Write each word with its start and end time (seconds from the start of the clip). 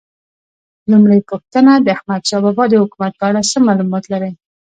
لومړۍ 0.91 1.19
پوښتنه: 1.29 1.73
د 1.79 1.87
احمدشاه 1.95 2.43
بابا 2.43 2.63
د 2.69 2.73
حکومت 2.81 3.13
په 3.19 3.25
اړه 3.29 3.41
څه 3.51 3.57
معلومات 3.67 4.03
لرئ؟ 4.13 4.31